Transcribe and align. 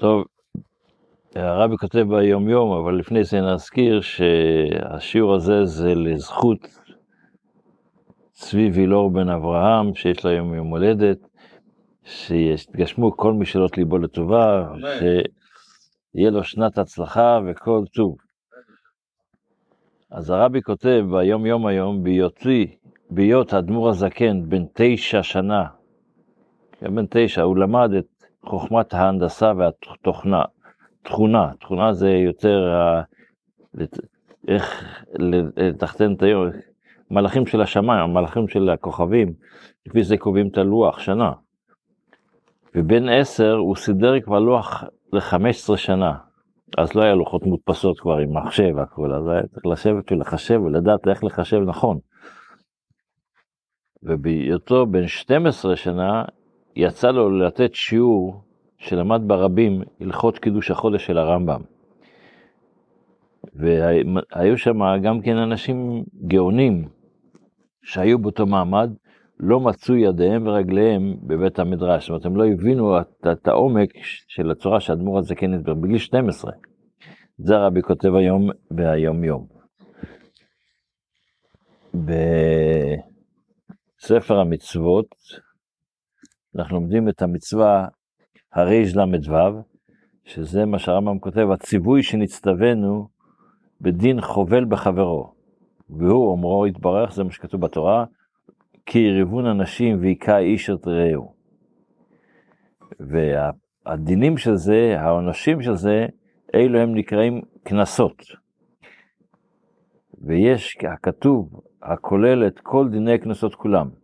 טוב, 0.00 0.24
הרבי 1.34 1.76
כותב 1.76 2.06
ביום 2.08 2.48
יום, 2.48 2.72
אבל 2.72 2.98
לפני 2.98 3.24
זה 3.24 3.40
נזכיר 3.40 4.00
שהשיעור 4.00 5.34
הזה 5.34 5.64
זה 5.64 5.94
לזכות 5.94 6.58
צבי 8.32 8.70
וילור 8.70 9.10
בן 9.10 9.28
אברהם, 9.28 9.94
שיש 9.94 10.24
לו 10.24 10.30
היום 10.30 10.54
יום 10.54 10.66
הולדת, 10.66 11.18
שיתגשמו 12.04 13.16
כל 13.16 13.32
משאלות 13.32 13.78
ליבו 13.78 13.98
לטובה, 13.98 14.72
שיהיה 14.98 16.30
לו 16.30 16.44
שנת 16.44 16.78
הצלחה 16.78 17.40
וכל 17.46 17.82
טוב. 17.94 18.16
אז 20.10 20.30
הרבי 20.30 20.62
כותב 20.62 21.04
ביום 21.10 21.46
יום 21.46 21.66
היום, 21.66 22.02
בהיותי, 22.02 22.76
בהיות 23.10 23.52
האדמו"ר 23.52 23.88
הזקן 23.88 24.48
בן 24.48 24.64
תשע 24.74 25.22
שנה, 25.22 25.64
בן 26.82 27.04
תשע, 27.10 27.42
הוא 27.42 27.56
למד 27.56 27.90
את 27.98 28.19
חוכמת 28.44 28.94
ההנדסה 28.94 29.52
והתוכנה, 29.56 30.42
תכונה, 31.02 31.50
תכונה 31.60 31.92
זה 31.92 32.10
יותר 32.10 32.74
איך 34.48 34.84
לתחתן 35.56 36.14
את 36.14 36.22
היום, 36.22 36.48
מלאכים 37.10 37.46
של 37.46 37.60
השמיים, 37.60 38.00
המלאכים 38.10 38.48
של 38.48 38.70
הכוכבים, 38.70 39.32
לפי 39.86 40.04
זה 40.04 40.16
קובעים 40.16 40.48
את 40.48 40.58
הלוח, 40.58 40.98
שנה. 40.98 41.32
ובן 42.74 43.08
עשר 43.08 43.54
הוא 43.54 43.76
סידר 43.76 44.20
כבר 44.20 44.38
לוח 44.38 44.84
ל-15 45.12 45.76
שנה, 45.76 46.14
אז 46.78 46.94
לא 46.94 47.02
היה 47.02 47.14
לוחות 47.14 47.42
מודפסות 47.42 48.00
כבר 48.00 48.16
עם 48.16 48.36
מחשב 48.36 48.72
והכל, 48.76 49.12
אז 49.14 49.28
היה 49.28 49.46
צריך 49.46 49.66
לשבת 49.66 50.12
ולחשב 50.12 50.60
ולדעת 50.64 51.08
איך 51.08 51.24
לחשב 51.24 51.60
נכון. 51.66 51.98
ובהיותו 54.02 54.86
בן 54.86 55.06
12 55.06 55.76
שנה, 55.76 56.24
יצא 56.76 57.10
לו 57.10 57.30
לתת 57.30 57.74
שיעור 57.74 58.42
שלמד 58.78 59.22
ברבים 59.26 59.82
הלכות 60.00 60.38
קידוש 60.38 60.70
החודש 60.70 61.06
של 61.06 61.18
הרמב"ם. 61.18 61.60
והיו 63.54 64.58
שם 64.58 64.78
גם 65.02 65.20
כן 65.20 65.36
אנשים 65.36 66.04
גאונים 66.26 66.88
שהיו 67.82 68.18
באותו 68.18 68.46
מעמד, 68.46 68.90
לא 69.40 69.60
מצאו 69.60 69.96
ידיהם 69.96 70.46
ורגליהם 70.46 71.16
בבית 71.22 71.58
המדרש, 71.58 72.02
זאת 72.02 72.10
אומרת 72.10 72.24
הם 72.24 72.36
לא 72.36 72.46
הבינו 72.46 73.00
את, 73.00 73.26
את 73.32 73.48
העומק 73.48 73.90
של 74.28 74.50
הצורה 74.50 74.80
שהאדמו"ר 74.80 75.18
הזה 75.18 75.34
כן 75.34 75.54
הסבר, 75.54 75.74
בגיל 75.74 75.98
12. 75.98 76.52
זה 77.38 77.56
הרבי 77.56 77.82
כותב 77.82 78.14
היום 78.14 78.50
והיום 78.70 79.24
יום. 79.24 79.46
בספר 84.00 84.38
המצוות 84.40 85.14
אנחנו 86.56 86.76
לומדים 86.76 87.08
את 87.08 87.22
המצווה 87.22 87.86
הרי"ל"ו, 88.52 89.62
שזה 90.24 90.64
מה 90.64 90.78
שהרמב"ם 90.78 91.18
כותב, 91.18 91.50
הציווי 91.50 92.02
שנצטווינו 92.02 93.08
בדין 93.80 94.20
חובל 94.20 94.64
בחברו. 94.64 95.32
והוא, 95.90 96.30
אומרו 96.30 96.66
יתברך, 96.66 97.12
זה 97.12 97.24
מה 97.24 97.30
שכתוב 97.30 97.60
בתורה, 97.60 98.04
כי 98.86 98.98
יריבון 98.98 99.46
אנשים 99.46 100.00
והיכה 100.00 100.38
איש 100.38 100.70
את 100.70 100.86
רעהו. 100.86 101.34
והדינים 103.00 104.38
של 104.38 104.54
זה, 104.54 105.00
העונשים 105.00 105.62
של 105.62 105.74
זה, 105.74 106.06
אלו 106.54 106.78
הם 106.78 106.94
נקראים 106.94 107.40
קנסות. 107.62 108.22
ויש 110.22 110.76
הכתוב 110.92 111.60
הכולל 111.82 112.46
את 112.46 112.58
כל 112.58 112.88
דיני 112.90 113.18
קנסות 113.18 113.54
כולם. 113.54 113.99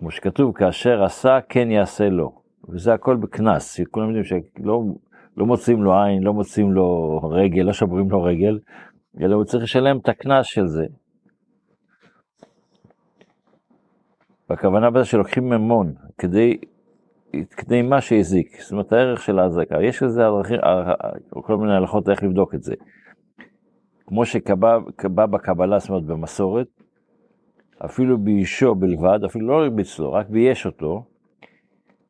כמו 0.00 0.10
שכתוב, 0.10 0.56
כאשר 0.56 1.04
עשה 1.04 1.38
כן 1.48 1.70
יעשה 1.70 2.08
לו. 2.08 2.42
וזה 2.68 2.94
הכל 2.94 3.16
בקנס, 3.16 3.80
כולם 3.90 4.06
יודעים 4.06 4.24
שלא 4.24 4.82
לא 5.36 5.46
מוצאים 5.46 5.82
לו 5.82 6.02
עין, 6.02 6.22
לא 6.22 6.32
מוצאים 6.32 6.72
לו 6.72 7.20
רגל, 7.22 7.62
לא 7.62 7.72
שוברים 7.72 8.10
לו 8.10 8.22
רגל, 8.22 8.58
אלא 9.20 9.34
הוא 9.34 9.44
צריך 9.44 9.62
לשלם 9.62 9.98
את 9.98 10.08
הקנס 10.08 10.46
של 10.46 10.66
זה. 10.66 10.86
בכוונה 14.50 14.90
בזה 14.90 15.04
שלוקחים 15.04 15.48
ממון 15.48 15.94
כדי, 16.18 16.58
כדי 17.56 17.82
מה 17.82 18.00
שהזיק, 18.00 18.60
זאת 18.60 18.72
אומרת 18.72 18.92
הערך 18.92 19.22
של 19.22 19.38
ההזקה, 19.38 19.82
יש 19.82 20.02
לזה 20.02 20.22
כל 21.30 21.56
מיני 21.56 21.74
הלכות 21.74 22.08
איך 22.08 22.22
לבדוק 22.22 22.54
את 22.54 22.62
זה. 22.62 22.74
כמו 24.06 24.26
שקבע 24.26 25.26
בקבלה, 25.26 25.78
זאת 25.78 25.88
אומרת 25.88 26.04
במסורת, 26.04 26.79
אפילו 27.84 28.18
באישו 28.18 28.74
בלבד, 28.74 29.24
אפילו 29.24 29.48
לא 29.48 29.64
הרביץ 29.64 29.98
לו, 29.98 30.12
רק 30.12 30.28
בייש 30.28 30.66
אותו, 30.66 31.04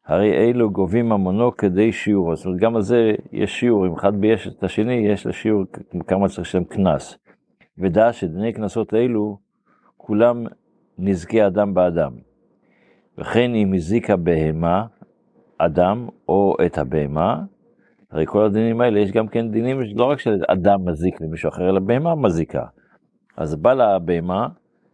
הרי 0.06 0.32
אלו 0.32 0.70
גובים 0.70 1.08
ממונו 1.08 1.56
כדי 1.56 1.92
שיעור, 1.92 2.36
זאת 2.36 2.46
אומרת 2.46 2.60
גם 2.60 2.76
על 2.76 2.82
זה 2.82 3.12
יש 3.32 3.60
שיעור, 3.60 3.86
אם 3.86 3.92
אחד 3.92 4.16
בייש 4.20 4.48
את 4.48 4.64
השני, 4.64 4.94
יש 4.94 5.26
לשיעור 5.26 5.64
כמה 6.06 6.28
צריך 6.28 6.40
לשלם 6.40 6.64
קנס. 6.64 7.18
ודע 7.78 8.12
שדיני 8.12 8.52
קנסות 8.52 8.94
אלו, 8.94 9.38
כולם 9.96 10.46
נזקי 10.98 11.46
אדם 11.46 11.74
באדם. 11.74 12.12
וכן 13.18 13.54
אם 13.54 13.72
הזיקה 13.74 14.16
בהמה, 14.16 14.86
אדם 15.58 16.08
או 16.28 16.56
את 16.66 16.78
הבהמה, 16.78 17.42
הרי 18.10 18.26
כל 18.26 18.44
הדינים 18.44 18.80
האלה 18.80 19.00
יש 19.00 19.12
גם 19.12 19.28
כן 19.28 19.50
דינים 19.50 19.80
לא 19.96 20.04
רק 20.04 20.20
שאדם 20.20 20.84
מזיק 20.84 21.20
למישהו 21.20 21.48
אחר, 21.48 21.68
אלא 21.68 21.80
בהמה 21.80 22.14
מזיקה. 22.14 22.64
אז 23.36 23.56
בא 23.56 23.74
לה 23.74 23.94
הבהמה, 23.94 24.48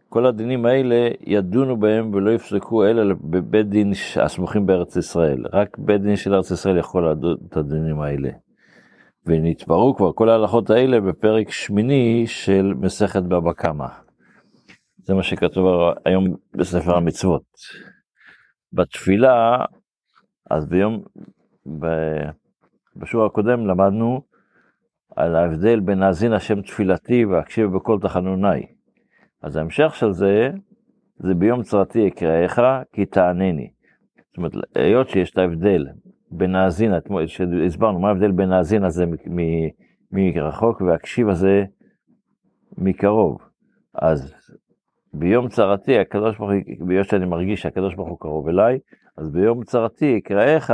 כל 0.09 0.25
הדינים 0.25 0.65
האלה 0.65 1.09
ידונו 1.21 1.77
בהם 1.77 2.13
ולא 2.13 2.31
יפסקו 2.31 2.85
אלא 2.85 3.13
בבית 3.21 3.69
דין 3.69 3.91
הסמוכים 4.21 4.65
בארץ 4.65 4.95
ישראל. 4.95 5.45
רק 5.53 5.77
בית 5.77 6.01
דין 6.01 6.15
של 6.15 6.33
ארץ 6.33 6.51
ישראל 6.51 6.77
יכול 6.77 7.11
לדון 7.11 7.37
את 7.47 7.57
הדינים 7.57 8.01
האלה. 8.01 8.29
ונתבררו 9.25 9.95
כבר 9.95 10.11
כל 10.13 10.29
ההלכות 10.29 10.69
האלה 10.69 11.01
בפרק 11.01 11.51
שמיני 11.51 12.23
של 12.27 12.73
מסכת 12.79 13.23
בבא 13.23 13.53
קמא. 13.53 13.87
זה 15.03 15.13
מה 15.13 15.23
שכתוב 15.23 15.93
היום 16.05 16.35
בספר 16.53 16.95
המצוות. 16.95 17.43
בתפילה, 18.73 19.65
אז 20.49 20.67
ביום, 20.67 21.03
בשיעור 22.95 23.25
הקודם 23.25 23.67
למדנו 23.67 24.21
על 25.15 25.35
ההבדל 25.35 25.79
בין 25.79 25.99
להאזין 25.99 26.33
השם 26.33 26.61
תפילתי 26.61 27.25
והקשיב 27.25 27.75
בכל 27.75 27.99
תחנוני. 28.01 28.76
אז 29.41 29.55
ההמשך 29.55 29.95
של 29.95 30.11
זה, 30.11 30.49
זה 31.19 31.33
ביום 31.33 31.63
צרתי 31.63 32.07
אקראיך 32.07 32.61
כי 32.93 33.05
תענני. 33.05 33.69
זאת 34.27 34.37
אומרת, 34.37 34.51
היות 34.75 35.09
שיש 35.09 35.31
את 35.31 35.37
ההבדל 35.37 35.87
בין 36.31 36.55
האזין, 36.55 36.91
שהסברנו 37.25 37.99
מה 37.99 38.07
ההבדל 38.07 38.31
בין 38.31 38.51
האזין 38.51 38.83
הזה 38.83 39.05
מרחוק 40.11 40.81
והקשיב 40.81 41.29
הזה 41.29 41.63
מקרוב. 42.77 43.37
אז 43.93 44.33
ביום 45.13 45.47
צרתי, 45.47 45.99
הקדוש 45.99 46.37
ברוך 46.37 46.51
הוא, 46.79 46.87
ביות 46.87 47.07
שאני 47.07 47.25
מרגיש 47.25 47.61
שהקדוש 47.61 47.95
ברוך 47.95 48.09
הוא 48.09 48.19
קרוב 48.19 48.47
אליי, 48.47 48.79
אז 49.17 49.29
ביום 49.29 49.63
צרתי 49.63 50.17
אקראיך 50.17 50.73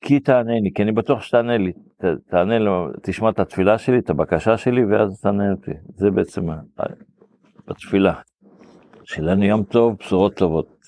כי 0.00 0.20
תענה 0.20 0.52
כי 0.74 0.82
אני 0.82 0.92
בטוח 0.92 1.22
שתענה 1.22 1.58
לי, 1.58 1.72
ת, 1.72 2.04
תענה 2.30 2.58
לו, 2.58 2.88
תשמע 3.02 3.30
את 3.30 3.40
התפילה 3.40 3.78
שלי, 3.78 3.98
את 3.98 4.10
הבקשה 4.10 4.56
שלי, 4.56 4.84
ואז 4.84 5.20
תענה 5.20 5.50
אותי. 5.50 5.70
זה 5.96 6.10
בעצם 6.10 6.42
בתפילה. 7.68 8.14
שיהיה 9.04 9.28
לנו 9.28 9.44
יום 9.44 9.62
טוב, 9.62 9.96
בשורות 9.98 10.34
טובות. 10.34 10.79